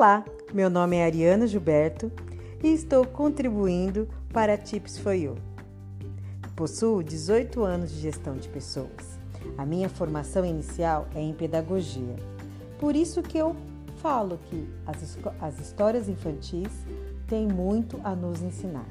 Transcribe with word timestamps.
Olá, 0.00 0.24
meu 0.50 0.70
nome 0.70 0.96
é 0.96 1.04
Ariana 1.04 1.46
Gilberto 1.46 2.10
e 2.64 2.68
estou 2.68 3.04
contribuindo 3.04 4.08
para 4.32 4.56
Tips 4.56 4.96
for 4.96 5.12
You. 5.12 5.34
Possuo 6.56 7.02
18 7.02 7.62
anos 7.62 7.90
de 7.90 8.00
gestão 8.00 8.34
de 8.34 8.48
pessoas. 8.48 9.20
A 9.58 9.66
minha 9.66 9.90
formação 9.90 10.42
inicial 10.42 11.06
é 11.14 11.20
em 11.20 11.34
pedagogia. 11.34 12.16
Por 12.78 12.96
isso 12.96 13.20
que 13.20 13.36
eu 13.36 13.54
falo 13.96 14.40
que 14.46 14.66
as, 14.86 15.18
as 15.38 15.60
histórias 15.60 16.08
infantis 16.08 16.72
têm 17.28 17.46
muito 17.46 18.00
a 18.02 18.16
nos 18.16 18.40
ensinar. 18.40 18.88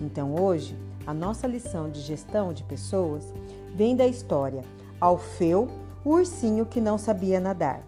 Então 0.00 0.34
hoje, 0.34 0.74
a 1.06 1.12
nossa 1.12 1.46
lição 1.46 1.90
de 1.90 2.00
gestão 2.00 2.54
de 2.54 2.64
pessoas 2.64 3.34
vem 3.74 3.94
da 3.94 4.06
história 4.06 4.62
Alfeu, 4.98 5.68
o 6.02 6.12
ursinho 6.12 6.64
que 6.64 6.80
não 6.80 6.96
sabia 6.96 7.38
nadar, 7.38 7.82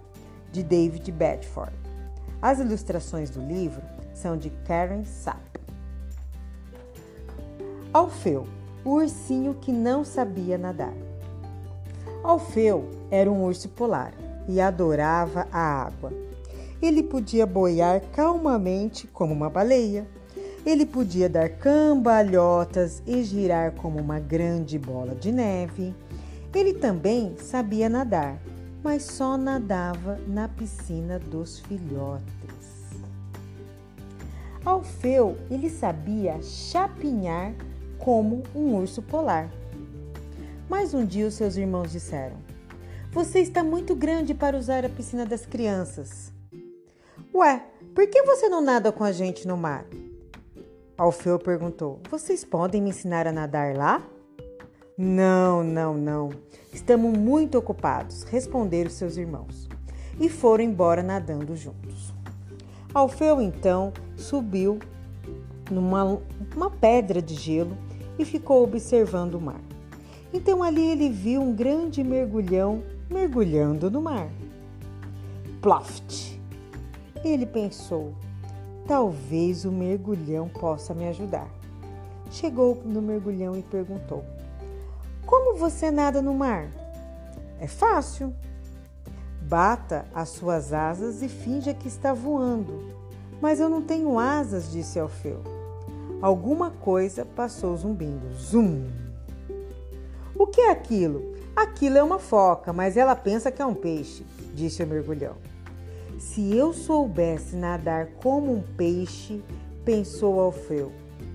de 0.52 0.62
David 0.62 1.10
Bedford. 1.10 1.84
As 2.44 2.58
ilustrações 2.58 3.30
do 3.30 3.40
livro 3.40 3.80
são 4.12 4.36
de 4.36 4.50
Karen 4.66 5.02
Sapp. 5.06 5.40
Alfeu, 7.90 8.46
o 8.84 8.96
ursinho 8.96 9.54
que 9.54 9.72
não 9.72 10.04
sabia 10.04 10.58
nadar. 10.58 10.92
Alfeu 12.22 12.90
era 13.10 13.32
um 13.32 13.44
urso 13.44 13.70
polar 13.70 14.12
e 14.46 14.60
adorava 14.60 15.48
a 15.50 15.86
água. 15.86 16.12
Ele 16.82 17.02
podia 17.02 17.46
boiar 17.46 18.02
calmamente 18.12 19.06
como 19.06 19.32
uma 19.32 19.48
baleia. 19.48 20.06
Ele 20.66 20.84
podia 20.84 21.30
dar 21.30 21.48
cambalhotas 21.48 23.02
e 23.06 23.22
girar 23.22 23.72
como 23.72 23.98
uma 23.98 24.20
grande 24.20 24.78
bola 24.78 25.14
de 25.14 25.32
neve. 25.32 25.95
Ele 26.54 26.74
também 26.74 27.38
sabia 27.38 27.88
nadar, 27.88 28.38
mas 28.85 29.02
só 29.04 29.38
nadava 29.38 30.21
na 30.29 30.46
piscina 30.46 31.18
dos 31.18 31.59
filhotes. 31.60 32.85
Alfeu, 34.63 35.38
ele 35.51 35.71
sabia 35.71 36.41
chapinhar 36.43 37.54
como 37.99 38.43
um 38.54 38.74
urso 38.76 39.01
polar. 39.01 39.51
Mas 40.68 40.93
um 40.93 41.04
dia 41.04 41.26
os 41.26 41.32
seus 41.32 41.57
irmãos 41.57 41.93
disseram: 41.93 42.37
Você 43.10 43.41
está 43.41 43.65
muito 43.65 43.95
grande 43.95 44.35
para 44.35 44.57
usar 44.57 44.85
a 44.85 44.91
piscina 44.91 45.24
das 45.24 45.46
crianças. 45.46 46.30
Ué, 47.35 47.65
por 47.95 48.07
que 48.07 48.23
você 48.23 48.51
não 48.51 48.60
nada 48.60 48.93
com 48.93 49.02
a 49.02 49.13
gente 49.13 49.48
no 49.48 49.57
mar? 49.57 49.87
Alfeu 50.96 51.38
perguntou: 51.38 52.01
Vocês 52.10 52.45
podem 52.45 52.82
me 52.82 52.91
ensinar 52.91 53.26
a 53.26 53.32
nadar 53.32 53.74
lá? 53.74 54.02
Não, 54.96 55.64
não, 55.64 55.95
não. 55.95 56.30
Estamos 56.73 57.18
muito 57.18 57.59
ocupados, 57.59 58.23
responderam 58.23 58.88
seus 58.88 59.16
irmãos. 59.16 59.68
E 60.20 60.28
foram 60.28 60.62
embora 60.62 61.02
nadando 61.02 61.56
juntos. 61.56 62.14
Alfeu 62.95 63.40
então 63.40 63.92
subiu 64.16 64.78
numa 65.69 66.20
uma 66.54 66.70
pedra 66.70 67.20
de 67.20 67.34
gelo 67.34 67.76
e 68.16 68.25
ficou 68.25 68.62
observando 68.62 69.34
o 69.34 69.41
mar. 69.41 69.60
Então 70.32 70.62
ali 70.62 70.86
ele 70.91 71.10
viu 71.10 71.42
um 71.42 71.53
grande 71.53 72.04
mergulhão 72.04 72.84
mergulhando 73.10 73.91
no 73.91 74.00
mar. 74.00 74.28
Ploft! 75.60 76.41
Ele 77.25 77.47
pensou: 77.47 78.14
talvez 78.86 79.64
o 79.64 79.72
mergulhão 79.72 80.48
possa 80.48 80.94
me 80.94 81.08
ajudar. 81.08 81.48
Chegou 82.31 82.81
no 82.84 83.03
mergulhão 83.03 83.56
e 83.56 83.62
perguntou: 83.62 84.25
Como 85.26 85.56
você 85.56 85.91
nada 85.91 86.20
no 86.20 86.34
mar? 86.34 86.69
É 87.58 87.66
fácil. 87.66 88.34
Bata 89.41 90.04
as 90.14 90.30
suas 90.30 90.72
asas 90.72 91.22
e 91.22 91.28
finja 91.28 91.74
que 91.74 91.88
está 91.88 92.12
voando. 92.12 92.94
Mas 93.40 93.60
eu 93.60 93.68
não 93.68 93.82
tenho 93.82 94.18
asas, 94.18 94.70
disse 94.70 94.98
Alfeu. 94.98 95.40
Alguma 96.20 96.70
coisa 96.70 97.24
passou 97.24 97.76
zumbindo. 97.76 98.32
Zum! 98.38 98.86
O 100.36 100.46
que 100.46 100.62
é 100.62 100.70
aquilo? 100.70 101.34
Aquilo 101.54 101.98
é 101.98 102.02
uma 102.02 102.18
foca, 102.18 102.72
mas 102.72 102.96
ela 102.96 103.14
pensa 103.14 103.52
que 103.52 103.62
é 103.62 103.66
um 103.66 103.74
peixe, 103.74 104.24
disse 104.54 104.82
o 104.82 104.86
mergulhão. 104.86 105.36
Se 106.18 106.56
eu 106.56 106.72
soubesse 106.72 107.54
nadar 107.54 108.06
como 108.22 108.52
um 108.52 108.62
peixe, 108.62 109.42
pensou 109.84 110.40
Alfeu, 110.40 110.90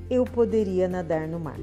eu 0.10 0.26
poderia 0.26 0.88
nadar 0.88 1.28
no 1.28 1.40
mar. 1.40 1.60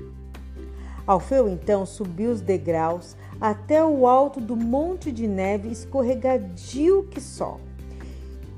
Alfeu 1.07 1.49
então 1.49 1.87
subiu 1.87 2.33
os 2.33 2.41
degraus 2.41 3.17
até 3.41 3.85
o 3.85 4.07
alto 4.07 4.41
do 4.41 4.57
monte 4.57 5.13
de 5.13 5.29
neve 5.29 5.69
escorregadio 5.69 7.05
que 7.11 7.21
só. 7.21 7.61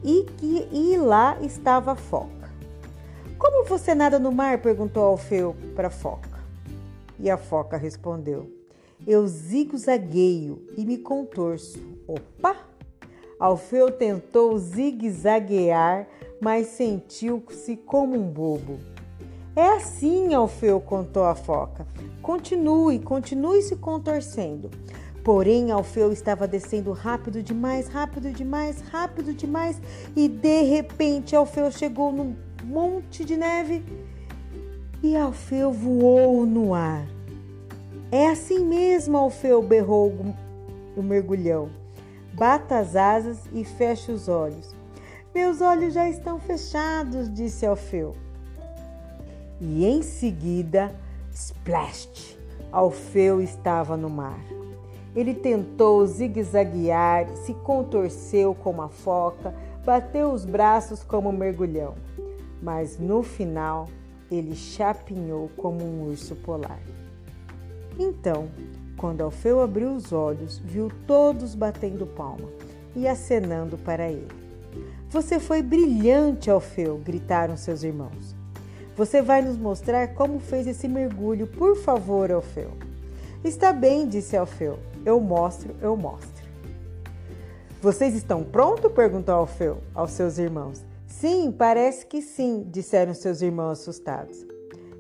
E, 0.03 0.25
que, 0.39 0.69
e 0.73 0.97
lá 0.97 1.37
estava 1.43 1.93
a 1.93 1.97
foca. 1.97 2.51
Como 3.39 3.67
você 3.67 3.95
nada 3.95 4.19
no 4.19 4.33
mar? 4.33 4.59
perguntou 4.59 5.05
Alfeu 5.05 5.55
para 5.77 5.89
a 5.89 5.91
foca. 5.91 6.39
E 7.21 7.29
a 7.29 7.37
foca 7.37 7.77
respondeu: 7.77 8.51
Eu 9.07 9.27
zigue-zagueio 9.27 10.67
e 10.77 10.87
me 10.87 10.99
contorço. 10.99 11.79
Opa! 12.07 12.57
Alfeu 13.39 13.91
tentou 13.91 14.59
zigue-zaguear, 14.59 16.09
mas 16.41 16.69
sentiu-se 16.69 17.77
como 17.77 18.17
um 18.17 18.29
bobo. 18.29 18.79
É 19.59 19.71
assim, 19.71 20.33
Alfeu, 20.35 20.81
contou 20.81 21.25
a 21.25 21.35
foca. 21.35 21.85
Continue, 22.23 23.01
continue 23.01 23.61
se 23.61 23.75
contorcendo. 23.75 24.71
Porém, 25.25 25.73
Alfeu 25.73 26.13
estava 26.13 26.47
descendo 26.47 26.93
rápido 26.93 27.43
demais, 27.43 27.89
rápido 27.89 28.31
demais, 28.31 28.81
rápido 28.81 29.35
demais, 29.35 29.83
e 30.15 30.29
de 30.29 30.63
repente 30.63 31.35
Alfeu 31.35 31.73
chegou 31.73 32.13
num 32.13 32.37
monte 32.63 33.25
de 33.25 33.37
neve 33.37 33.85
e 35.03 35.17
Alfeu 35.17 35.73
voou 35.73 36.47
no 36.47 36.73
ar. 36.73 37.05
É 38.13 38.29
assim 38.29 38.65
mesmo, 38.65 39.19
Alfeu, 39.19 39.61
berrou 39.61 40.15
o 40.97 41.03
mergulhão. 41.03 41.69
Bata 42.33 42.79
as 42.79 42.95
asas 42.95 43.41
e 43.53 43.65
feche 43.65 44.13
os 44.13 44.29
olhos. 44.29 44.73
Meus 45.35 45.61
olhos 45.61 45.95
já 45.95 46.09
estão 46.09 46.39
fechados, 46.39 47.29
disse 47.29 47.67
Alfeu 47.67 48.15
e 49.61 49.85
em 49.85 50.03
seguida, 50.03 50.95
splash! 51.33 52.39
Alfeu 52.71 53.41
estava 53.41 53.97
no 53.97 54.11
mar. 54.11 54.39
Ele 55.17 55.35
tentou 55.35 56.07
zigue-zaguear, 56.07 57.29
se 57.37 57.55
contorceu 57.55 58.55
como 58.55 58.83
a 58.83 58.89
foca, 58.89 59.55
bateu 59.85 60.31
os 60.33 60.45
braços 60.45 61.03
como 61.03 61.31
um 61.31 61.33
mergulhão, 61.33 61.95
mas 62.63 62.99
no 62.99 63.23
final 63.23 63.89
ele 64.31 64.55
chapinhou 64.55 65.51
como 65.57 65.83
um 65.83 66.09
urso 66.09 66.37
polar. 66.37 66.81
Então, 67.99 68.49
quando 68.97 69.23
Alfeu 69.23 69.61
abriu 69.61 69.95
os 69.95 70.13
olhos, 70.13 70.59
viu 70.59 70.91
todos 71.07 71.55
batendo 71.55 72.07
palma 72.07 72.49
e 72.95 73.09
acenando 73.09 73.79
para 73.79 74.11
ele. 74.11 74.29
Você 75.09 75.41
foi 75.41 75.63
brilhante, 75.63 76.51
Alfeu! 76.51 76.99
gritaram 76.99 77.57
seus 77.57 77.83
irmãos. 77.83 78.38
Você 78.99 79.23
vai 79.23 79.41
nos 79.41 79.57
mostrar 79.57 80.09
como 80.09 80.41
fez 80.41 80.67
esse 80.67 80.89
mergulho, 80.89 81.47
por 81.47 81.77
favor, 81.77 82.33
Alfeu. 82.33 82.73
Está 83.45 83.73
bem, 83.73 84.09
disse 84.09 84.37
Alfeu. 84.37 84.77
Eu 85.07 85.21
mostro, 85.21 85.73
eu 85.81 85.97
mostro. 85.97 86.45
Vocês 87.81 88.17
estão 88.17 88.43
prontos? 88.43 88.91
perguntou 88.91 89.37
Alfeu 89.37 89.79
aos 89.95 90.11
seus 90.11 90.37
irmãos. 90.37 90.85
Sim, 91.07 91.55
parece 91.57 92.07
que 92.07 92.21
sim, 92.21 92.67
disseram 92.69 93.15
seus 93.15 93.41
irmãos 93.41 93.79
assustados. 93.79 94.45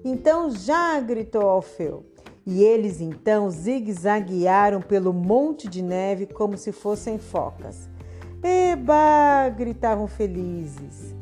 Então 0.04 0.48
já, 0.48 1.00
gritou 1.00 1.48
Alfeu. 1.48 2.06
E 2.47 2.62
eles 2.62 3.00
então 3.00 3.50
zigue-zaguearam 3.50 4.81
pelo 4.81 5.12
monte 5.12 5.69
de 5.69 5.82
neve 5.82 6.25
como 6.25 6.56
se 6.56 6.70
fossem 6.70 7.19
focas. 7.19 7.88
Eba! 8.44 9.49
gritavam 9.49 10.06
felizes 10.06 11.18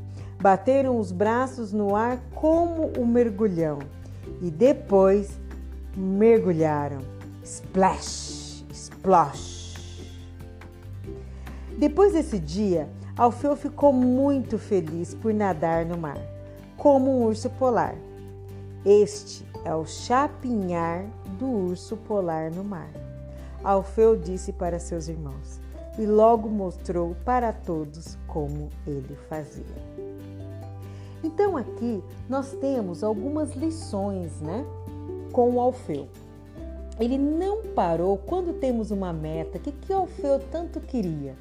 bateram 0.46 0.96
os 1.00 1.10
braços 1.10 1.72
no 1.72 1.96
ar 1.96 2.20
como 2.32 2.92
o 2.96 3.00
um 3.00 3.04
mergulhão 3.04 3.80
e 4.40 4.48
depois 4.48 5.36
mergulharam. 5.96 7.00
Splash, 7.42 8.64
splash. 8.72 10.06
Depois 11.76 12.12
desse 12.12 12.38
dia, 12.38 12.88
Alfeu 13.18 13.56
ficou 13.56 13.92
muito 13.92 14.56
feliz 14.56 15.14
por 15.14 15.34
nadar 15.34 15.84
no 15.84 15.98
mar, 15.98 16.20
como 16.76 17.10
um 17.10 17.24
urso 17.24 17.50
polar. 17.50 17.96
Este 18.84 19.44
é 19.64 19.74
o 19.74 19.84
chapinhar 19.84 21.06
do 21.40 21.46
urso 21.46 21.96
polar 21.96 22.52
no 22.52 22.62
mar. 22.62 22.90
Alfeu 23.64 24.14
disse 24.14 24.52
para 24.52 24.78
seus 24.78 25.08
irmãos 25.08 25.60
e 25.98 26.06
logo 26.06 26.48
mostrou 26.48 27.16
para 27.24 27.52
todos 27.52 28.16
como 28.28 28.70
ele 28.86 29.18
fazia. 29.28 29.95
Então 31.22 31.56
aqui 31.56 32.02
nós 32.28 32.52
temos 32.52 33.02
algumas 33.02 33.54
lições, 33.54 34.40
né, 34.40 34.64
com 35.32 35.50
o 35.52 35.60
Alfeu. 35.60 36.08
Ele 36.98 37.18
não 37.18 37.62
parou 37.74 38.16
quando 38.16 38.54
temos 38.54 38.90
uma 38.90 39.12
meta. 39.12 39.58
O 39.58 39.60
que, 39.60 39.72
que 39.72 39.92
o 39.92 39.96
Alfeu 39.96 40.40
tanto 40.50 40.80
queria? 40.80 41.34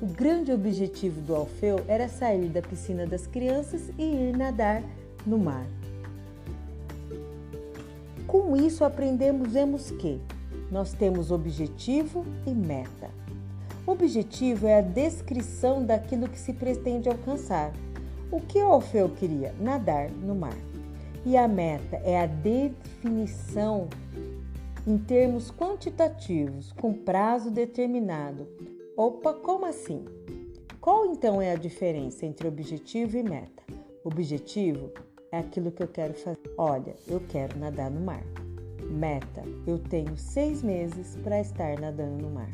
O 0.00 0.06
grande 0.06 0.52
objetivo 0.52 1.20
do 1.20 1.34
Alfeu 1.34 1.80
era 1.88 2.08
sair 2.08 2.48
da 2.48 2.62
piscina 2.62 3.06
das 3.06 3.26
crianças 3.26 3.90
e 3.98 4.02
ir 4.02 4.36
nadar 4.36 4.82
no 5.26 5.38
mar. 5.38 5.66
Com 8.26 8.56
isso, 8.56 8.84
aprendemos 8.84 9.90
que 9.92 10.20
nós 10.70 10.92
temos 10.92 11.30
objetivo 11.30 12.24
e 12.46 12.50
meta. 12.50 13.10
Objetivo 13.86 14.66
é 14.66 14.78
a 14.78 14.82
descrição 14.82 15.84
daquilo 15.84 16.28
que 16.28 16.38
se 16.38 16.52
pretende 16.52 17.08
alcançar. 17.08 17.72
O 18.34 18.40
que 18.40 18.58
o 18.58 18.66
Alfeu 18.66 19.08
queria? 19.10 19.54
Nadar 19.60 20.10
no 20.10 20.34
mar. 20.34 20.58
E 21.24 21.36
a 21.36 21.46
meta 21.46 21.98
é 21.98 22.20
a 22.20 22.26
definição 22.26 23.88
em 24.84 24.98
termos 24.98 25.52
quantitativos, 25.52 26.72
com 26.72 26.92
prazo 26.92 27.48
determinado. 27.48 28.48
Opa, 28.96 29.34
como 29.34 29.64
assim? 29.64 30.04
Qual 30.80 31.06
então 31.06 31.40
é 31.40 31.52
a 31.52 31.56
diferença 31.56 32.26
entre 32.26 32.48
objetivo 32.48 33.16
e 33.16 33.22
meta? 33.22 33.62
Objetivo 34.02 34.90
é 35.30 35.38
aquilo 35.38 35.70
que 35.70 35.84
eu 35.84 35.88
quero 35.88 36.14
fazer. 36.14 36.40
Olha, 36.58 36.96
eu 37.06 37.20
quero 37.28 37.56
nadar 37.56 37.88
no 37.88 38.00
mar. 38.00 38.24
Meta: 38.90 39.44
eu 39.64 39.78
tenho 39.78 40.16
seis 40.16 40.60
meses 40.60 41.16
para 41.22 41.40
estar 41.40 41.78
nadando 41.78 42.20
no 42.20 42.30
mar. 42.30 42.50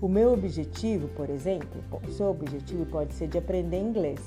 O 0.00 0.06
meu 0.06 0.32
objetivo, 0.32 1.08
por 1.16 1.28
exemplo, 1.28 1.82
o 2.06 2.12
seu 2.12 2.28
objetivo 2.28 2.86
pode 2.86 3.12
ser 3.14 3.26
de 3.26 3.38
aprender 3.38 3.80
inglês. 3.80 4.20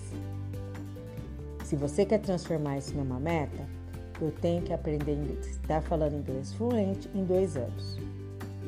Se 1.72 1.78
você 1.78 2.06
quer 2.06 2.20
transformar 2.20 2.80
isso 2.80 2.94
numa 2.98 3.18
meta, 3.18 3.66
eu 4.20 4.30
tenho 4.42 4.62
que 4.62 4.74
aprender 4.74 5.14
inglês, 5.14 5.48
estar 5.52 5.82
falando 5.82 6.18
inglês 6.18 6.52
fluente 6.52 7.10
em 7.16 7.24
dois 7.24 7.56
anos. 7.56 7.98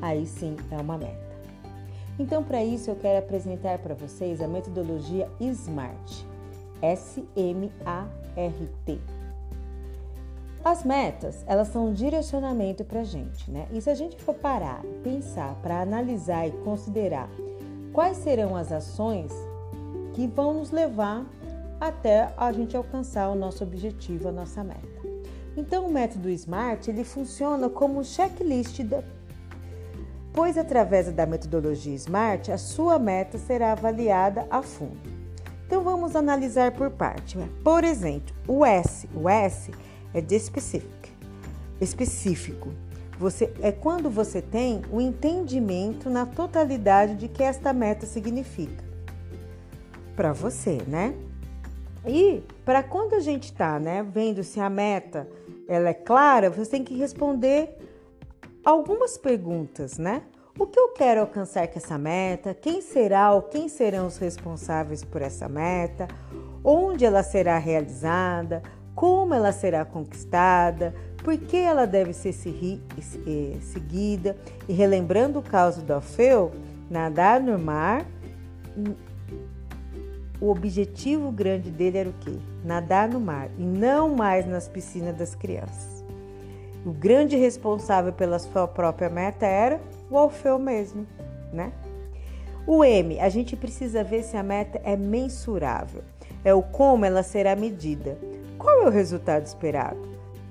Aí 0.02 0.26
sim 0.26 0.56
é 0.72 0.78
uma 0.78 0.98
meta. 0.98 1.36
Então, 2.18 2.42
para 2.42 2.64
isso, 2.64 2.90
eu 2.90 2.96
quero 2.96 3.20
apresentar 3.20 3.78
para 3.80 3.94
vocês 3.94 4.42
a 4.42 4.48
metodologia 4.48 5.30
SMART. 5.42 6.26
S-M-A-R-T. 6.82 7.82
As 10.64 10.86
metas, 10.86 11.44
elas 11.46 11.68
são 11.68 11.88
um 11.88 11.94
direcionamento 11.94 12.86
para 12.86 13.02
a 13.02 13.04
gente, 13.04 13.52
né? 13.52 13.68
E 13.74 13.82
se 13.82 13.90
a 13.90 13.96
gente 13.96 14.16
for 14.16 14.36
parar, 14.36 14.82
pensar, 15.04 15.56
para 15.56 15.82
analisar 15.82 16.48
e 16.48 16.52
considerar 16.52 17.30
quais 17.92 18.16
serão 18.16 18.56
as 18.56 18.72
ações 18.72 19.34
que 20.14 20.26
vão 20.26 20.54
nos 20.54 20.72
levar 20.72 21.26
até 21.88 22.34
a 22.38 22.52
gente 22.52 22.78
alcançar 22.78 23.30
o 23.30 23.36
nosso 23.36 23.64
objetivo, 23.64 24.30
a 24.30 24.32
nossa 24.32 24.64
meta. 24.64 25.04
Então, 25.56 25.86
o 25.86 25.92
método 25.92 26.30
SMART 26.30 26.88
ele 26.88 27.04
funciona 27.04 27.70
como 27.70 28.00
um 28.00 28.04
checklist, 28.04 28.82
da, 28.84 29.04
pois 30.32 30.58
através 30.58 31.12
da 31.12 31.26
metodologia 31.26 31.94
SMART 31.94 32.50
a 32.50 32.58
sua 32.58 32.98
meta 32.98 33.38
será 33.38 33.74
avaliada 33.74 34.48
a 34.50 34.62
fundo. 34.62 34.98
Então, 35.68 35.84
vamos 35.84 36.16
analisar 36.16 36.72
por 36.72 36.90
parte. 36.90 37.38
Né? 37.38 37.50
Por 37.64 37.84
exemplo, 37.84 38.34
o 38.48 38.66
S. 38.66 39.08
O 39.14 39.28
S 39.28 39.72
é 40.14 40.22
de 40.22 40.40
specific, 40.40 41.12
específico. 41.82 42.70
Você, 43.20 43.54
é 43.62 43.72
quando 43.72 44.10
você 44.10 44.42
tem 44.42 44.82
o 44.92 45.00
entendimento 45.00 46.10
na 46.10 46.26
totalidade 46.26 47.16
de 47.16 47.28
que 47.28 47.44
esta 47.44 47.72
meta 47.72 48.06
significa 48.06 48.84
para 50.16 50.34
você, 50.34 50.82
né? 50.88 51.14
E 52.06 52.44
para 52.66 52.84
quando 52.84 53.14
a 53.14 53.20
gente 53.20 53.46
está, 53.46 53.80
né, 53.80 54.04
vendo 54.04 54.44
se 54.44 54.60
a 54.60 54.70
meta 54.70 55.28
ela 55.68 55.90
é 55.90 55.94
clara, 55.94 56.50
você 56.50 56.72
tem 56.72 56.84
que 56.84 56.96
responder 56.96 57.78
algumas 58.64 59.18
perguntas, 59.18 59.98
né? 59.98 60.24
O 60.58 60.68
que 60.68 60.80
eu 60.80 60.90
quero 60.90 61.22
alcançar 61.22 61.68
com 61.68 61.80
essa 61.80 61.98
meta? 61.98 62.54
Quem 62.54 62.80
será 62.82 63.32
ou 63.32 63.42
quem 63.42 63.68
serão 63.68 64.06
os 64.06 64.18
responsáveis 64.18 65.04
por 65.04 65.22
essa 65.22 65.50
meta? 65.50 66.08
Onde 66.64 67.06
ela 67.06 67.24
será 67.24 67.58
realizada? 67.58 68.62
Como 68.94 69.34
ela 69.34 69.52
será 69.52 69.84
conquistada? 69.84 70.94
Por 71.24 71.36
que 71.38 71.58
ela 71.58 71.88
deve 71.88 72.14
ser 72.14 72.30
eh, 72.30 73.58
seguida? 73.62 74.38
E 74.68 74.74
relembrando 74.74 75.40
o 75.40 75.42
caso 75.42 75.82
do 75.82 75.94
Alfeu, 75.94 76.52
nadar 76.88 77.42
no 77.42 77.58
mar 77.58 78.06
o 80.44 80.50
objetivo 80.50 81.32
grande 81.32 81.72
dele 81.72 81.98
era 81.98 82.10
o 82.10 82.14
quê? 82.20 82.38
Nadar 82.66 83.08
no 83.08 83.18
mar 83.18 83.50
e 83.58 83.64
não 83.64 84.14
mais 84.14 84.46
nas 84.46 84.68
piscinas 84.68 85.16
das 85.16 85.34
crianças. 85.34 86.04
O 86.86 86.92
grande 86.92 87.38
responsável 87.38 88.12
pela 88.12 88.38
sua 88.38 88.68
própria 88.68 89.10
meta 89.10 89.46
era 89.46 89.80
o 90.12 90.18
Alfeu 90.18 90.60
mesmo, 90.60 91.08
né? 91.54 91.72
O 92.68 92.84
M, 92.84 93.22
a 93.22 93.30
gente 93.30 93.56
precisa 93.56 94.04
ver 94.04 94.22
se 94.22 94.36
a 94.36 94.44
meta 94.44 94.82
é 94.84 94.98
mensurável. 94.98 96.04
É 96.44 96.54
o 96.54 96.62
como 96.62 97.06
ela 97.06 97.24
será 97.24 97.56
medida. 97.56 98.18
Qual 98.58 98.84
é 98.84 98.86
o 98.86 98.92
resultado 98.92 99.46
esperado? 99.46 100.02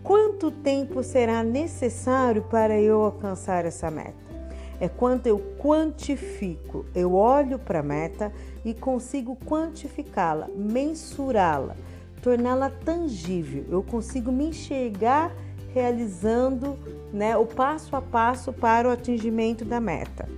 Quanto 0.03 0.50
tempo 0.50 1.03
será 1.03 1.43
necessário 1.43 2.41
para 2.44 2.81
eu 2.81 3.03
alcançar 3.03 3.67
essa 3.67 3.91
meta? 3.91 4.31
É 4.80 4.88
quanto 4.88 5.26
eu 5.26 5.38
quantifico. 5.58 6.84
Eu 6.94 7.14
olho 7.14 7.58
para 7.58 7.80
a 7.80 7.82
meta 7.82 8.32
e 8.64 8.74
consigo 8.74 9.36
quantificá-la, 9.36 10.48
mensurá-la, 10.54 11.76
torná-la 12.22 12.70
tangível. 12.70 13.64
Eu 13.70 13.82
consigo 13.82 14.32
me 14.32 14.46
enxergar 14.46 15.32
realizando 15.72 16.78
né, 17.12 17.36
o 17.36 17.46
passo 17.46 17.96
a 17.96 18.02
passo 18.02 18.52
para 18.52 18.88
o 18.88 18.90
atingimento 18.90 19.64
da 19.64 19.80
meta. 19.80 20.28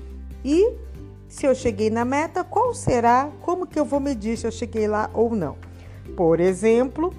E 0.45 0.73
se 1.29 1.47
eu 1.47 1.55
cheguei 1.55 1.91
na 1.91 2.05
meta, 2.05 2.45
qual 2.45 2.73
será? 2.75 3.31
Como 3.41 3.67
que 3.67 3.79
eu 3.79 3.85
vou 3.85 3.99
medir 3.99 4.37
se 4.37 4.47
eu 4.47 4.53
cheguei 4.53 4.87
lá 4.87 5.11
ou 5.13 5.35
não? 5.35 5.57
Por 6.17 6.39
exemplo, 6.39 7.13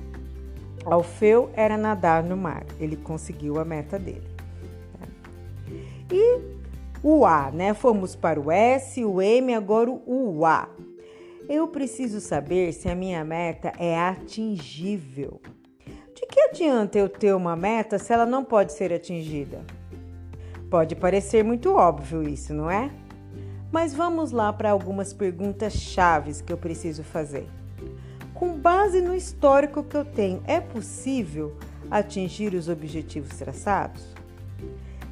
Alfeu 0.85 1.49
era 1.53 1.77
nadar 1.77 2.23
no 2.23 2.37
mar. 2.37 2.63
Ele 2.79 2.95
conseguiu 2.95 3.59
a 3.59 3.65
meta 3.65 3.97
dele. 3.99 4.27
E 6.11 6.39
o 7.07 7.23
A, 7.23 7.51
né? 7.51 7.75
Fomos 7.75 8.15
para 8.15 8.41
o 8.41 8.51
S, 8.51 9.05
o 9.05 9.21
M, 9.21 9.53
agora 9.53 9.91
o 9.91 10.43
A. 10.43 10.67
Eu 11.47 11.67
preciso 11.67 12.19
saber 12.19 12.73
se 12.73 12.89
a 12.89 12.95
minha 12.95 13.23
meta 13.23 13.71
é 13.77 13.95
atingível. 13.95 15.39
De 16.15 16.25
que 16.25 16.39
adianta 16.39 16.97
eu 16.97 17.07
ter 17.07 17.35
uma 17.35 17.55
meta 17.55 17.99
se 17.99 18.11
ela 18.11 18.25
não 18.25 18.43
pode 18.43 18.73
ser 18.73 18.91
atingida? 18.91 19.63
Pode 20.67 20.95
parecer 20.95 21.43
muito 21.43 21.75
óbvio 21.75 22.27
isso, 22.27 22.55
não 22.55 22.71
é? 22.71 22.89
Mas 23.71 23.93
vamos 23.93 24.31
lá 24.31 24.51
para 24.51 24.71
algumas 24.71 25.13
perguntas 25.13 25.73
chaves 25.73 26.41
que 26.41 26.51
eu 26.51 26.57
preciso 26.57 27.03
fazer. 27.03 27.47
Com 28.33 28.57
base 28.57 28.99
no 28.99 29.13
histórico 29.13 29.83
que 29.83 29.95
eu 29.95 30.05
tenho, 30.05 30.41
é 30.47 30.59
possível 30.59 31.55
atingir 31.91 32.55
os 32.55 32.67
objetivos 32.67 33.37
traçados? 33.37 34.15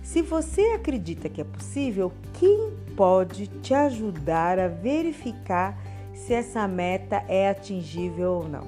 Se 0.04 0.22
você 0.22 0.62
acredita 0.76 1.30
que 1.30 1.40
é 1.40 1.46
possível, 1.46 2.12
quem 2.34 2.74
pode 2.96 3.48
te 3.48 3.74
ajudar 3.74 4.60
a 4.60 4.68
verificar 4.68 5.80
se 6.14 6.34
essa 6.34 6.68
meta 6.68 7.24
é 7.30 7.50
atingível 7.50 8.34
ou 8.34 8.50
não. 8.50 8.68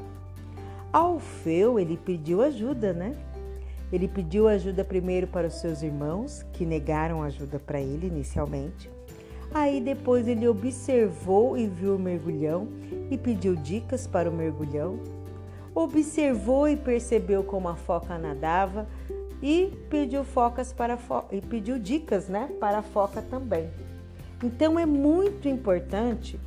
Alfeu, 0.93 1.77
ele 1.77 1.97
pediu 1.97 2.41
ajuda, 2.41 2.93
né? 2.93 3.13
Ele 3.91 4.07
pediu 4.07 4.47
ajuda 4.47 4.83
primeiro 4.85 5.27
para 5.27 5.47
os 5.47 5.55
seus 5.55 5.83
irmãos, 5.83 6.41
que 6.53 6.65
negaram 6.65 7.21
ajuda 7.21 7.59
para 7.59 7.81
ele 7.81 8.07
inicialmente. 8.07 8.89
Aí 9.53 9.81
depois 9.81 10.27
ele 10.29 10.47
observou 10.47 11.57
e 11.57 11.67
viu 11.67 11.97
o 11.97 11.99
mergulhão 11.99 12.69
e 13.11 13.17
pediu 13.17 13.55
dicas 13.55 14.07
para 14.07 14.29
o 14.29 14.33
mergulhão. 14.33 14.99
Observou 15.75 16.67
e 16.67 16.77
percebeu 16.77 17.43
como 17.43 17.67
a 17.67 17.75
foca 17.75 18.17
nadava 18.17 18.87
e 19.41 19.71
pediu 19.89 20.23
focas 20.23 20.71
para 20.73 20.97
fo 20.97 21.23
e 21.31 21.41
pediu 21.41 21.77
dicas, 21.77 22.27
né, 22.27 22.49
para 22.59 22.79
a 22.79 22.83
foca 22.83 23.21
também. 23.21 23.69
Então 24.43 24.79
é 24.79 24.85
muito 24.85 25.47
importante 25.47 26.39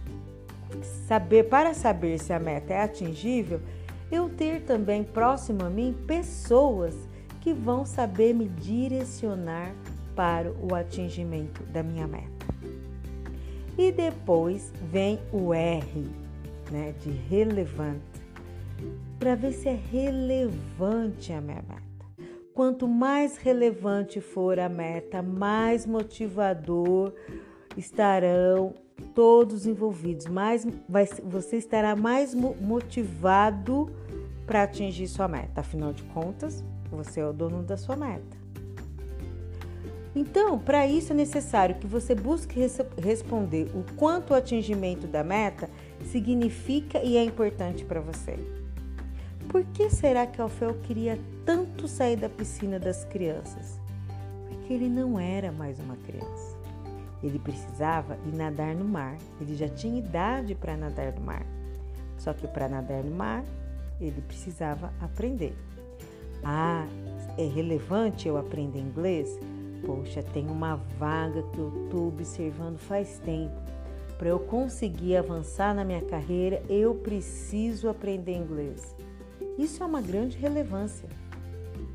saber 1.07 1.45
para 1.45 1.75
saber 1.75 2.19
se 2.19 2.33
a 2.33 2.39
meta 2.39 2.75
é 2.75 2.83
atingível, 2.83 3.61
eu 4.11 4.29
ter 4.29 4.63
também 4.63 5.03
próximo 5.05 5.65
a 5.65 5.71
mim 5.71 5.95
pessoas 6.07 6.95
que 7.41 7.53
vão 7.53 7.85
saber 7.85 8.35
me 8.35 8.49
direcionar 8.49 9.73
para 10.15 10.51
o 10.51 10.75
atingimento 10.75 11.63
da 11.65 11.83
minha 11.83 12.07
meta. 12.07 12.47
E 13.77 13.93
depois 13.93 14.73
vem 14.91 15.21
o 15.33 15.55
R, 15.55 16.09
né, 16.71 16.95
de 17.01 17.11
relevante, 17.11 18.03
para 19.19 19.35
ver 19.35 19.53
se 19.53 19.69
é 19.69 19.79
relevante 19.91 21.33
a 21.33 21.41
minha 21.41 21.63
meta. 21.69 21.98
Quanto 22.59 22.89
mais 22.89 23.37
relevante 23.37 24.21
for 24.21 24.59
a 24.59 24.69
meta, 24.69 25.23
mais 25.23 25.87
motivador 25.87 27.13
estarão 27.77 28.75
todos 29.15 29.65
envolvidos, 29.65 30.27
mais 30.27 30.67
vai, 30.89 31.07
você 31.23 31.57
estará 31.57 31.95
mais 31.95 32.35
motivado 32.35 33.89
para 34.45 34.65
atingir 34.65 35.07
sua 35.07 35.29
meta. 35.29 35.61
Afinal 35.61 35.93
de 35.93 36.03
contas, 36.03 36.65
você 36.91 37.21
é 37.21 37.27
o 37.29 37.33
dono 37.33 37.63
da 37.63 37.77
sua 37.77 37.95
meta. 37.95 38.37
Então, 40.13 40.59
para 40.59 40.85
isso 40.85 41.13
é 41.13 41.15
necessário 41.15 41.77
que 41.77 41.87
você 41.87 42.13
busque 42.13 42.59
res 42.59 42.81
responder 43.01 43.71
o 43.73 43.85
quanto 43.95 44.33
o 44.33 44.35
atingimento 44.35 45.07
da 45.07 45.23
meta 45.23 45.71
significa 46.07 47.01
e 47.05 47.17
é 47.19 47.23
importante 47.23 47.85
para 47.85 48.01
você. 48.01 48.37
Por 49.49 49.65
que 49.65 49.89
será 49.89 50.27
que 50.27 50.41
Alfeu 50.41 50.75
queria 50.83 51.19
tanto 51.47 51.89
sair 51.89 52.17
da 52.17 52.29
piscina 52.29 52.79
das 52.79 53.05
crianças? 53.07 53.81
Porque 54.47 54.75
ele 54.75 54.91
não 54.91 55.19
era 55.19 55.51
mais 55.51 55.81
uma 55.81 55.97
criança. 55.97 56.55
Ele 57.23 57.39
precisava 57.39 58.19
ir 58.27 58.37
nadar 58.37 58.75
no 58.75 58.85
mar. 58.85 59.17
Ele 59.41 59.57
já 59.57 59.67
tinha 59.67 59.99
idade 59.99 60.55
para 60.55 60.77
nadar 60.77 61.13
no 61.15 61.23
mar. 61.23 61.47
Só 62.19 62.35
que 62.35 62.47
para 62.47 62.69
nadar 62.69 63.03
no 63.03 63.17
mar, 63.17 63.43
ele 63.99 64.21
precisava 64.21 64.93
aprender. 65.01 65.57
Ah, 66.45 66.87
é 67.39 67.47
relevante 67.47 68.29
eu 68.29 68.37
aprender 68.37 68.79
inglês? 68.79 69.39
Poxa, 69.85 70.23
tem 70.23 70.47
uma 70.47 70.77
vaga 70.99 71.43
que 71.43 71.59
eu 71.59 71.85
estou 71.85 72.09
observando 72.09 72.79
faz 72.79 73.19
tempo. 73.21 73.55
Para 74.19 74.29
eu 74.29 74.41
conseguir 74.41 75.17
avançar 75.17 75.75
na 75.75 75.85
minha 75.85 76.03
carreira, 76.03 76.63
eu 76.69 76.95
preciso 76.97 77.89
aprender 77.89 78.35
inglês. 78.37 78.95
Isso 79.59 79.83
é 79.83 79.87
uma 79.87 80.01
grande 80.01 80.39
relevância, 80.39 81.09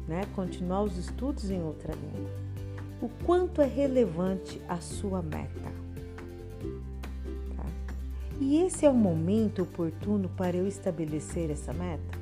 né? 0.05 0.24
Continuar 0.36 0.84
os 0.84 0.98
estudos 0.98 1.50
em 1.50 1.63
outra 1.63 1.93
língua. 1.93 2.29
O 3.01 3.10
quanto 3.25 3.62
é 3.62 3.65
relevante 3.65 4.62
a 4.67 4.77
sua 4.82 5.22
meta. 5.22 5.72
Tá? 7.55 7.65
E 8.41 8.58
esse 8.58 8.86
é 8.86 8.89
o 8.89 8.93
momento 8.93 9.63
oportuno 9.63 10.27
para 10.29 10.58
eu 10.58 10.67
estabelecer 10.67 11.50
essa 11.50 11.72
meta? 11.72 12.17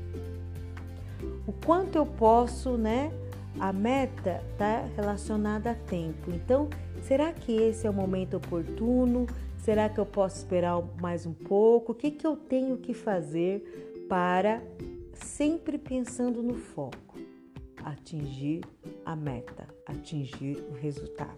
O 1.47 1.51
quanto 1.51 1.95
eu 1.95 2.05
posso, 2.05 2.77
né? 2.77 3.11
A 3.59 3.73
meta 3.73 4.43
está 4.51 4.85
relacionada 4.95 5.71
a 5.71 5.75
tempo. 5.75 6.31
Então, 6.31 6.69
será 7.01 7.33
que 7.33 7.51
esse 7.51 7.87
é 7.87 7.89
o 7.89 7.93
momento 7.93 8.37
oportuno? 8.37 9.25
Será 9.57 9.89
que 9.89 9.99
eu 9.99 10.05
posso 10.05 10.37
esperar 10.37 10.81
mais 11.01 11.25
um 11.25 11.33
pouco? 11.33 11.91
O 11.91 11.95
que, 11.95 12.11
que 12.11 12.25
eu 12.25 12.35
tenho 12.35 12.77
que 12.77 12.93
fazer 12.93 14.05
para, 14.07 14.61
sempre 15.23 15.77
pensando 15.77 16.43
no 16.43 16.55
foco, 16.55 17.17
atingir 17.83 18.61
a 19.05 19.15
meta, 19.15 19.67
atingir 19.85 20.57
o 20.69 20.73
resultado? 20.73 21.37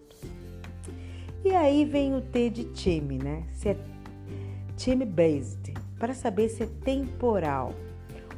E 1.44 1.52
aí 1.52 1.86
vem 1.86 2.16
o 2.16 2.22
T 2.22 2.50
de 2.50 2.66
time, 2.74 3.18
né? 3.18 3.46
Se 3.52 3.70
é 3.70 3.78
time 4.78 5.06
based, 5.06 5.74
para 6.00 6.14
saber 6.14 6.50
se 6.50 6.64
é 6.64 6.68
temporal 6.84 7.74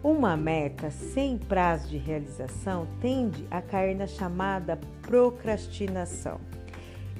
uma 0.05 0.37
meta 0.37 0.91
sem 0.91 1.35
prazo 1.35 1.89
de 1.89 1.97
realização 1.97 2.87
tende 3.01 3.43
a 3.49 3.59
cair 3.59 3.95
na 3.95 4.05
chamada 4.05 4.79
procrastinação. 5.01 6.39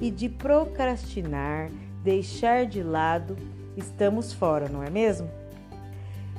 E 0.00 0.08
de 0.08 0.28
procrastinar, 0.28 1.68
deixar 2.04 2.64
de 2.64 2.84
lado, 2.84 3.36
estamos 3.76 4.32
fora, 4.32 4.68
não 4.68 4.84
é 4.84 4.88
mesmo? 4.88 5.28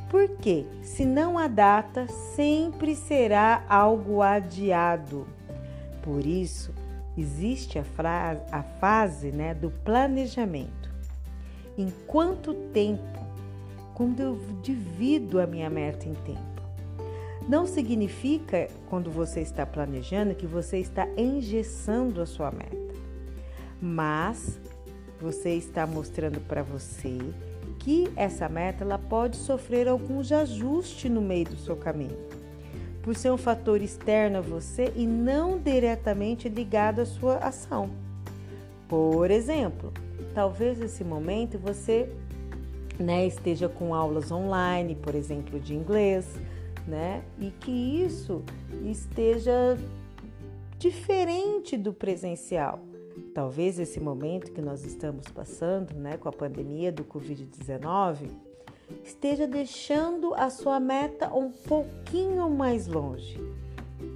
Porque, 0.09 0.65
se 0.81 1.05
não 1.05 1.37
há 1.37 1.47
data, 1.47 2.07
sempre 2.07 2.95
será 2.95 3.63
algo 3.67 4.21
adiado. 4.21 5.27
Por 6.01 6.25
isso, 6.25 6.73
existe 7.17 7.77
a, 7.77 7.83
frase, 7.83 8.41
a 8.51 8.63
fase 8.63 9.31
né, 9.31 9.53
do 9.53 9.69
planejamento. 9.69 10.89
Em 11.77 11.91
quanto 12.07 12.53
tempo 12.53 13.27
quando 13.97 14.19
eu 14.19 14.39
divido 14.61 15.41
a 15.41 15.47
minha 15.47 15.71
meta 15.71 16.07
em 16.07 16.13
tempo. 16.13 16.61
Não 17.49 17.65
significa, 17.65 18.67
quando 18.91 19.09
você 19.09 19.41
está 19.41 19.65
planejando, 19.65 20.35
que 20.35 20.45
você 20.45 20.77
está 20.77 21.07
engessando 21.17 22.21
a 22.21 22.27
sua 22.27 22.51
meta, 22.51 22.93
mas 23.81 24.61
você 25.19 25.55
está 25.55 25.87
mostrando 25.87 26.39
para 26.41 26.61
você 26.61 27.17
que 27.79 28.07
essa 28.15 28.47
meta 28.47 28.83
ela 28.83 28.96
pode 29.09 29.37
sofrer 29.37 29.87
alguns 29.87 30.31
ajustes 30.31 31.09
no 31.09 31.21
meio 31.21 31.45
do 31.45 31.57
seu 31.57 31.75
caminho, 31.75 32.17
por 33.01 33.15
ser 33.15 33.31
um 33.31 33.37
fator 33.37 33.81
externo 33.81 34.37
a 34.37 34.41
você 34.41 34.91
e 34.95 35.05
não 35.05 35.57
diretamente 35.57 36.49
ligado 36.49 36.99
à 36.99 37.05
sua 37.05 37.37
ação. 37.37 37.89
Por 38.87 39.29
exemplo, 39.31 39.93
talvez 40.33 40.79
nesse 40.79 41.03
momento 41.03 41.57
você 41.57 42.09
né, 42.99 43.25
esteja 43.25 43.69
com 43.69 43.93
aulas 43.93 44.31
online, 44.31 44.95
por 44.95 45.15
exemplo, 45.15 45.59
de 45.59 45.75
inglês, 45.75 46.25
né, 46.87 47.21
e 47.39 47.51
que 47.51 47.71
isso 47.71 48.43
esteja 48.85 49.77
diferente 50.77 51.77
do 51.77 51.93
presencial. 51.93 52.79
Talvez 53.33 53.77
esse 53.77 53.99
momento 53.99 54.51
que 54.51 54.61
nós 54.61 54.85
estamos 54.85 55.27
passando, 55.27 55.93
né, 55.93 56.17
com 56.17 56.29
a 56.29 56.31
pandemia 56.31 56.91
do 56.91 57.03
Covid-19, 57.03 58.29
esteja 59.03 59.47
deixando 59.47 60.33
a 60.33 60.49
sua 60.49 60.79
meta 60.79 61.33
um 61.33 61.51
pouquinho 61.51 62.49
mais 62.49 62.87
longe. 62.87 63.39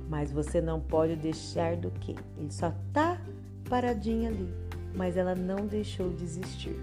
Mas 0.09 0.31
você 0.31 0.59
não 0.61 0.79
pode 0.79 1.15
deixar 1.15 1.75
do 1.75 1.89
que? 1.91 2.15
Ele 2.37 2.51
só 2.51 2.73
está 2.87 3.19
paradinho 3.69 4.27
ali, 4.29 4.53
mas 4.93 5.15
ela 5.15 5.33
não 5.33 5.65
deixou 5.65 6.09
de 6.09 6.23
existir. 6.23 6.77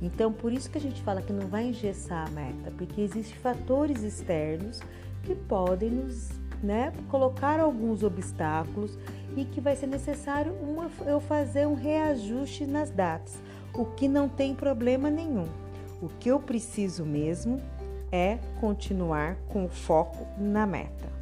Então, 0.00 0.32
por 0.32 0.52
isso 0.52 0.70
que 0.70 0.78
a 0.78 0.80
gente 0.80 1.02
fala 1.02 1.22
que 1.22 1.32
não 1.32 1.48
vai 1.48 1.68
engessar 1.68 2.26
a 2.26 2.30
meta, 2.30 2.70
porque 2.76 3.00
existem 3.00 3.36
fatores 3.38 4.02
externos 4.02 4.80
que 5.22 5.34
podem 5.34 5.90
nos 5.90 6.28
né, 6.62 6.92
colocar 7.08 7.58
alguns 7.58 8.02
obstáculos 8.02 8.98
e 9.36 9.44
que 9.44 9.60
vai 9.60 9.74
ser 9.76 9.86
necessário 9.86 10.52
uma, 10.54 10.90
eu 11.06 11.20
fazer 11.20 11.66
um 11.66 11.74
reajuste 11.74 12.66
nas 12.66 12.90
datas, 12.90 13.36
o 13.74 13.84
que 13.84 14.06
não 14.06 14.28
tem 14.28 14.54
problema 14.54 15.10
nenhum. 15.10 15.46
O 16.04 16.08
que 16.20 16.30
eu 16.30 16.38
preciso 16.38 17.04
mesmo 17.04 17.60
é 18.12 18.38
continuar 18.60 19.36
com 19.48 19.64
o 19.64 19.68
foco 19.68 20.26
na 20.38 20.66
meta. 20.66 21.12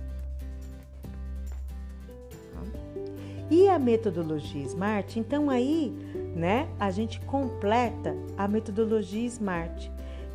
E 3.51 3.69
a 3.69 3.79
metodologia 3.79 4.65
SMART, 4.65 5.17
então 5.17 5.51
aí 5.51 5.95
né? 6.35 6.69
A 6.81 6.91
gente 6.91 7.21
completa 7.21 8.15
a 8.37 8.49
metodologia 8.49 9.27
SMART, 9.27 9.91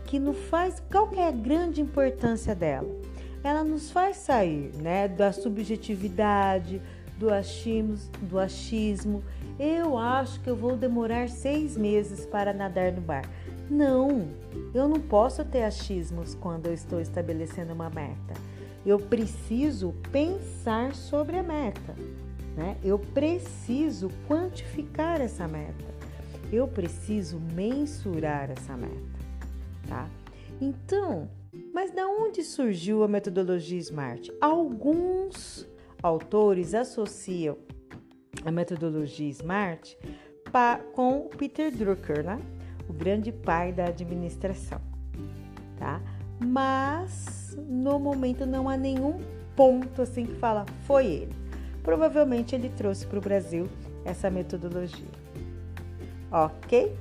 que 0.06 0.20
nos 0.20 0.38
faz 0.38 0.82
qual 0.92 1.08
que 1.08 1.20
é 1.20 1.28
a 1.28 1.32
grande 1.32 1.82
importância 1.82 2.56
dela? 2.56 2.88
Ela 3.44 3.64
nos 3.64 3.92
faz 3.92 4.18
sair, 4.18 4.72
né, 4.76 5.08
da 5.08 5.32
subjetividade, 5.32 6.82
do 7.18 7.34
achismo, 7.34 7.98
do 8.22 8.40
achismo. 8.40 9.24
Eu 9.60 9.98
acho 9.98 10.40
que 10.42 10.50
eu 10.50 10.56
vou 10.56 10.76
demorar 10.76 11.30
seis 11.30 11.76
meses 11.76 12.26
para 12.26 12.54
nadar 12.54 12.92
no 12.92 13.02
bar. 13.02 13.28
Não, 13.70 14.30
eu 14.74 14.88
não 14.88 15.00
posso 15.00 15.44
ter 15.44 15.64
achismos 15.64 16.36
quando 16.36 16.68
eu 16.68 16.74
estou 16.74 17.02
estabelecendo 17.02 17.74
uma 17.74 17.90
meta. 17.90 18.34
Eu 18.86 18.98
preciso 18.98 19.94
pensar 20.12 20.96
sobre 20.96 21.38
a 21.38 21.44
meta. 21.44 21.94
Né? 22.56 22.78
Eu 22.84 22.98
preciso 22.98 24.10
quantificar 24.28 25.20
essa 25.20 25.48
meta. 25.48 25.86
Eu 26.52 26.68
preciso 26.68 27.40
mensurar 27.54 28.50
essa 28.50 28.78
meta, 28.78 29.20
tá? 29.88 30.10
Então, 30.62 31.30
mas 31.74 31.92
da 31.92 32.08
onde 32.08 32.42
surgiu 32.42 33.04
a 33.04 33.08
metodologia 33.08 33.78
SMART? 33.78 34.30
Alguns 34.40 35.68
autores 36.02 36.74
associam 36.74 37.58
a 38.46 38.52
metodologia 38.52 39.30
SMART 39.30 39.96
com 40.94 41.28
Peter 41.38 41.70
Drucker, 41.70 42.24
né? 42.24 42.40
O 42.88 42.94
grande 42.94 43.32
pai 43.32 43.72
da 43.72 43.86
administração, 43.86 44.80
tá? 45.78 46.02
Mas 46.40 47.58
no 47.68 48.00
momento 48.00 48.46
não 48.46 48.70
há 48.70 48.78
nenhum 48.78 49.20
ponto 49.56 50.02
assim 50.02 50.26
que 50.26 50.36
fala 50.36 50.66
foi 50.86 51.06
ele. 51.08 51.36
Provavelmente 51.84 52.54
ele 52.54 52.70
trouxe 52.70 53.06
para 53.06 53.18
o 53.18 53.22
Brasil 53.22 53.68
essa 54.06 54.30
metodologia. 54.30 55.08
Ok? 56.32 56.96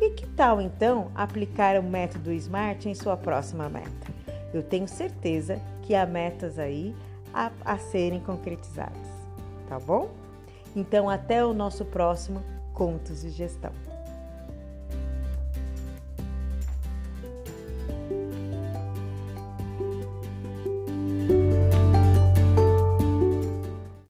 E 0.00 0.10
que 0.10 0.26
tal 0.28 0.60
então 0.60 1.10
aplicar 1.14 1.78
o 1.78 1.82
método 1.82 2.32
SMART 2.32 2.86
em 2.86 2.94
sua 2.94 3.16
próxima 3.16 3.68
meta? 3.68 4.08
Eu 4.54 4.62
tenho 4.62 4.86
certeza 4.88 5.60
que 5.82 5.94
há 5.94 6.06
metas 6.06 6.58
aí 6.58 6.94
a, 7.34 7.50
a 7.64 7.78
serem 7.78 8.20
concretizadas, 8.20 9.08
tá 9.68 9.78
bom? 9.78 10.10
Então, 10.74 11.08
até 11.08 11.44
o 11.44 11.52
nosso 11.52 11.84
próximo 11.84 12.42
Contos 12.72 13.22
de 13.22 13.30
Gestão. 13.30 13.72